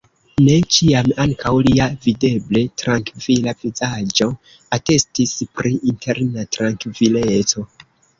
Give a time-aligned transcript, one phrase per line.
[0.45, 4.29] Ne ĉiam ankaŭ lia videble trankvila vizaĝo
[4.79, 7.67] atestis pri interna trankvileco.